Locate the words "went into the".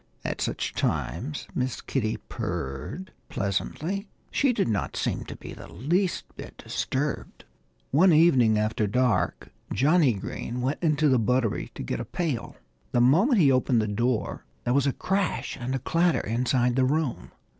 10.61-11.19